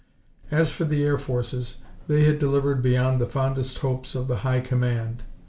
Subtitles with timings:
[0.49, 4.59] As for the air forces, they had delivered beyond the fondest hopes of the high
[4.61, 5.21] command.